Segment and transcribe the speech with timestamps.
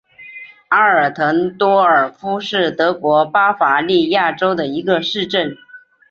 [0.69, 5.55] 阿尔滕多尔夫是德国巴伐利亚州的一个市镇。